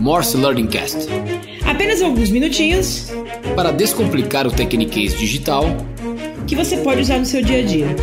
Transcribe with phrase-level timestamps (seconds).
[0.00, 1.08] Morse Learning Cast.
[1.64, 3.10] Apenas alguns minutinhos
[3.54, 5.64] para descomplicar o Tecniquez digital
[6.46, 7.96] que você pode usar no seu dia a dia.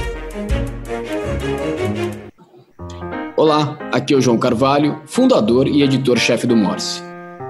[3.37, 7.01] Olá, aqui é o João Carvalho, fundador e editor-chefe do Morse.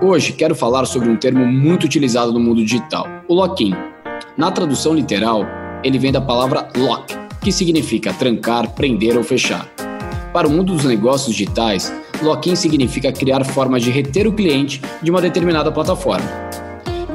[0.02, 3.74] Hoje quero falar sobre um termo muito utilizado no mundo digital, o lock-in.
[4.38, 5.46] Na tradução literal,
[5.84, 9.68] ele vem da palavra lock, que significa trancar, prender ou fechar.
[10.34, 11.94] Para o mundo dos negócios digitais,
[12.24, 16.26] Lock-in significa criar formas de reter o cliente de uma determinada plataforma.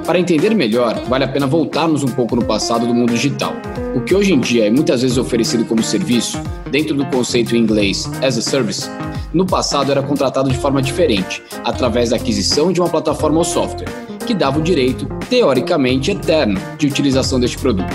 [0.06, 3.52] Para entender melhor, vale a pena voltarmos um pouco no passado do mundo digital.
[3.94, 7.60] O que hoje em dia é muitas vezes oferecido como serviço, dentro do conceito em
[7.60, 8.88] inglês as a service,
[9.32, 13.88] no passado era contratado de forma diferente, através da aquisição de uma plataforma ou software,
[14.26, 17.94] que dava o direito, teoricamente eterno, de utilização deste produto.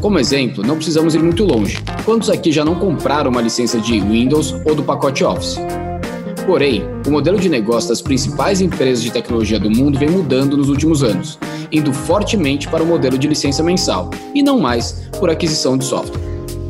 [0.00, 1.78] Como exemplo, não precisamos ir muito longe.
[2.04, 5.56] Quantos aqui já não compraram uma licença de Windows ou do pacote Office?
[6.46, 10.68] Porém, o modelo de negócio das principais empresas de tecnologia do mundo vem mudando nos
[10.68, 11.36] últimos anos,
[11.72, 16.20] indo fortemente para o modelo de licença mensal e não mais por aquisição de software.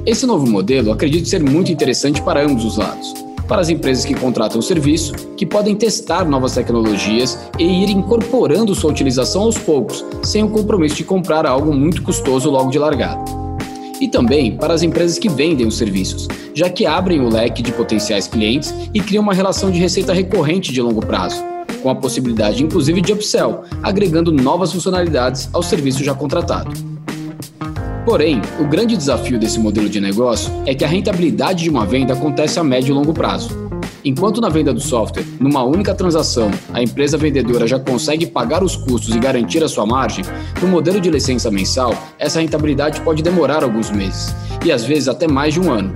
[0.07, 3.13] Esse novo modelo acredito ser muito interessante para ambos os lados.
[3.47, 8.75] Para as empresas que contratam o serviço, que podem testar novas tecnologias e ir incorporando
[8.75, 13.46] sua utilização aos poucos, sem o compromisso de comprar algo muito custoso logo de largada
[14.01, 17.73] e também para as empresas que vendem os serviços, já que abrem o leque de
[17.73, 21.43] potenciais clientes e criam uma relação de receita recorrente de longo prazo,
[21.83, 26.71] com a possibilidade inclusive de upsell, agregando novas funcionalidades ao serviço já contratado.
[28.05, 32.15] Porém, o grande desafio desse modelo de negócio é que a rentabilidade de uma venda
[32.15, 33.66] acontece a médio e longo prazo.
[34.07, 38.77] Enquanto na venda do software, numa única transação, a empresa vendedora já consegue pagar os
[38.77, 40.25] custos e garantir a sua margem,
[40.62, 44.33] no modelo de licença mensal, essa rentabilidade pode demorar alguns meses
[44.65, 45.93] e às vezes até mais de um ano.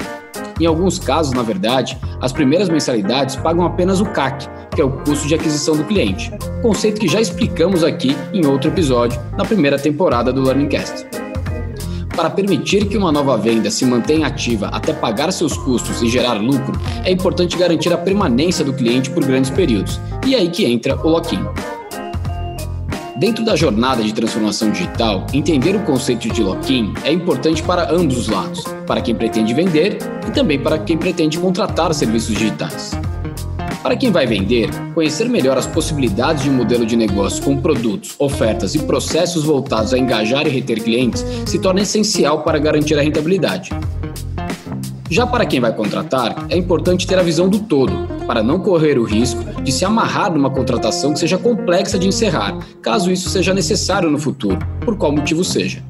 [0.59, 4.91] Em alguns casos, na verdade, as primeiras mensalidades pagam apenas o CAC, que é o
[5.05, 9.79] custo de aquisição do cliente, conceito que já explicamos aqui em outro episódio, na primeira
[9.79, 11.20] temporada do Learning Cast.
[12.21, 16.35] Para permitir que uma nova venda se mantenha ativa até pagar seus custos e gerar
[16.35, 19.99] lucro, é importante garantir a permanência do cliente por grandes períodos.
[20.27, 21.43] E é aí que entra o lock-in.
[23.17, 28.19] Dentro da jornada de transformação digital, entender o conceito de lock-in é importante para ambos
[28.19, 29.97] os lados, para quem pretende vender
[30.29, 32.91] e também para quem pretende contratar serviços digitais.
[33.83, 38.15] Para quem vai vender, conhecer melhor as possibilidades de um modelo de negócio com produtos,
[38.19, 43.03] ofertas e processos voltados a engajar e reter clientes se torna essencial para garantir a
[43.03, 43.71] rentabilidade.
[45.09, 47.93] Já para quem vai contratar, é importante ter a visão do todo,
[48.27, 52.59] para não correr o risco de se amarrar numa contratação que seja complexa de encerrar,
[52.83, 55.83] caso isso seja necessário no futuro, por qual motivo seja.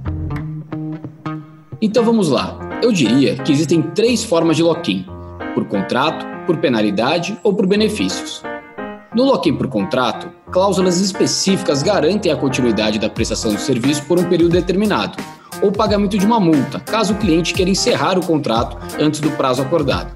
[1.83, 2.59] Então vamos lá.
[2.83, 5.05] Eu diria que existem três formas de lock-in:
[5.55, 8.43] por contrato, por penalidade ou por benefícios.
[9.15, 14.25] No lock-in por contrato, cláusulas específicas garantem a continuidade da prestação do serviço por um
[14.25, 15.17] período determinado,
[15.63, 19.63] ou pagamento de uma multa, caso o cliente queira encerrar o contrato antes do prazo
[19.63, 20.13] acordado.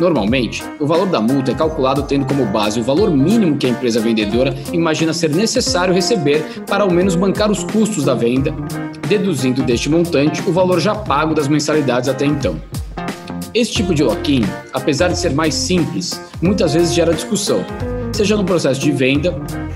[0.00, 3.70] Normalmente, o valor da multa é calculado tendo como base o valor mínimo que a
[3.70, 8.54] empresa vendedora imagina ser necessário receber para ao menos bancar os custos da venda,
[9.06, 12.58] deduzindo deste montante o valor já pago das mensalidades até então.
[13.54, 17.62] Esse tipo de lock-in, apesar de ser mais simples, muitas vezes gera discussão,
[18.10, 19.32] seja no processo de venda,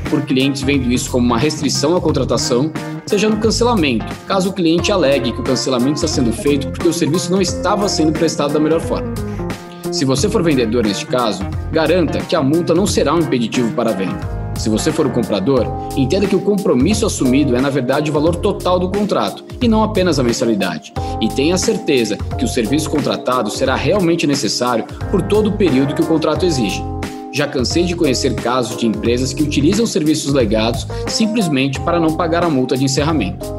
[0.09, 2.73] por clientes vendo isso como uma restrição à contratação,
[3.05, 6.93] seja no cancelamento, caso o cliente alegue que o cancelamento está sendo feito porque o
[6.93, 9.13] serviço não estava sendo prestado da melhor forma.
[9.93, 13.91] Se você for vendedor neste caso, garanta que a multa não será um impeditivo para
[13.91, 14.46] a venda.
[14.59, 18.37] Se você for o comprador, entenda que o compromisso assumido é, na verdade, o valor
[18.37, 20.93] total do contrato e não apenas a mensalidade.
[21.21, 26.03] E tenha certeza que o serviço contratado será realmente necessário por todo o período que
[26.03, 26.83] o contrato exige.
[27.33, 32.45] Já cansei de conhecer casos de empresas que utilizam serviços legados simplesmente para não pagar
[32.45, 33.56] a multa de encerramento.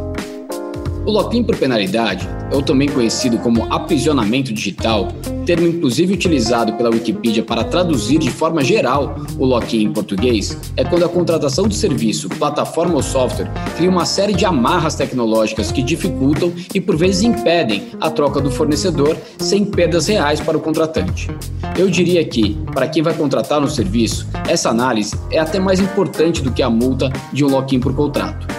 [1.07, 5.07] O lock-in por penalidade, ou também conhecido como aprisionamento digital,
[5.45, 10.83] termo inclusive utilizado pela Wikipedia para traduzir de forma geral o lock-in em português, é
[10.83, 15.81] quando a contratação do serviço, plataforma ou software cria uma série de amarras tecnológicas que
[15.81, 21.31] dificultam e por vezes impedem a troca do fornecedor sem perdas reais para o contratante.
[21.80, 26.42] Eu diria que, para quem vai contratar um serviço, essa análise é até mais importante
[26.42, 28.56] do que a multa de um lock-in por contrato.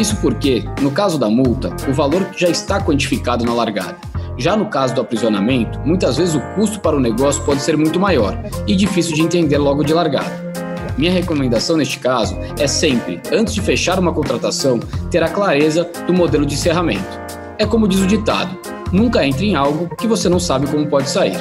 [0.00, 3.98] Isso porque, no caso da multa, o valor já está quantificado na largada.
[4.38, 8.00] Já no caso do aprisionamento, muitas vezes o custo para o negócio pode ser muito
[8.00, 8.34] maior
[8.66, 10.50] e difícil de entender logo de largada.
[10.96, 14.80] Minha recomendação neste caso é sempre, antes de fechar uma contratação,
[15.10, 17.20] ter a clareza do modelo de encerramento.
[17.58, 18.56] É como diz o ditado:
[18.90, 21.36] nunca entre em algo que você não sabe como pode sair.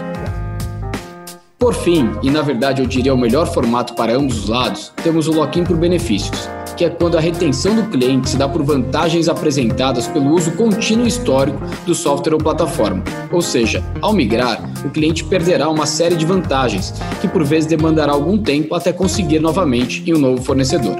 [1.57, 5.29] Por fim, e na verdade eu diria o melhor formato para ambos os lados, temos
[5.29, 9.27] o lock-in por benefícios, que é quando a retenção do cliente se dá por vantagens
[9.27, 13.03] apresentadas pelo uso contínuo histórico do software ou plataforma.
[13.33, 18.13] Ou seja, ao migrar, o cliente perderá uma série de vantagens, que por vezes demandará
[18.13, 20.95] algum tempo até conseguir novamente em um novo fornecedor.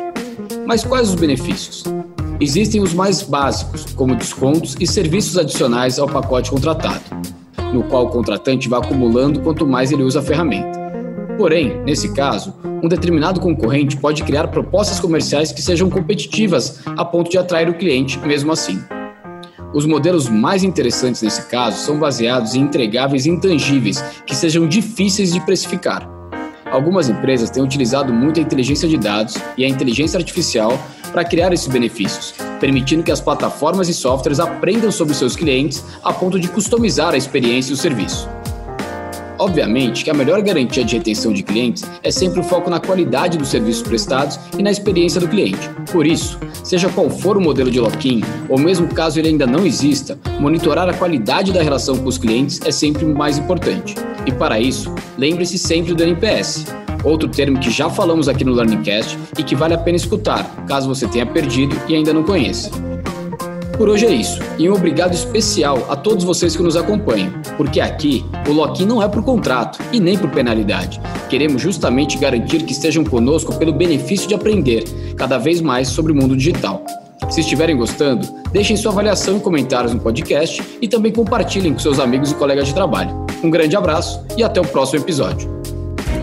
[0.68, 1.86] Mas quais os benefícios?
[2.42, 7.04] Existem os mais básicos, como descontos e serviços adicionais ao pacote contratado,
[7.72, 10.79] no qual o contratante vai acumulando quanto mais ele usa a ferramenta.
[11.40, 12.54] Porém, nesse caso,
[12.84, 17.76] um determinado concorrente pode criar propostas comerciais que sejam competitivas a ponto de atrair o
[17.76, 18.78] cliente mesmo assim.
[19.74, 25.40] Os modelos mais interessantes nesse caso são baseados em entregáveis intangíveis que sejam difíceis de
[25.40, 26.06] precificar.
[26.70, 30.78] Algumas empresas têm utilizado muito a inteligência de dados e a inteligência artificial
[31.14, 36.12] para criar esses benefícios, permitindo que as plataformas e softwares aprendam sobre seus clientes a
[36.12, 38.28] ponto de customizar a experiência e o serviço.
[39.40, 43.38] Obviamente que a melhor garantia de retenção de clientes é sempre o foco na qualidade
[43.38, 45.70] dos serviços prestados e na experiência do cliente.
[45.94, 49.66] Por isso, seja qual for o modelo de lock-in, ou mesmo caso ele ainda não
[49.66, 53.96] exista, monitorar a qualidade da relação com os clientes é sempre o mais importante.
[54.26, 56.66] E para isso, lembre-se sempre do NPS,
[57.04, 60.90] outro termo que já falamos aqui no Learningcast e que vale a pena escutar, caso
[60.90, 62.89] você tenha perdido e ainda não conheça.
[63.80, 67.80] Por hoje é isso, e um obrigado especial a todos vocês que nos acompanham, porque
[67.80, 71.00] aqui o lock-in não é por contrato e nem por penalidade.
[71.30, 74.84] Queremos justamente garantir que estejam conosco pelo benefício de aprender
[75.16, 76.84] cada vez mais sobre o mundo digital.
[77.30, 82.02] Se estiverem gostando, deixem sua avaliação e comentários no podcast e também compartilhem com seus
[82.02, 83.26] amigos e colegas de trabalho.
[83.42, 85.50] Um grande abraço e até o próximo episódio.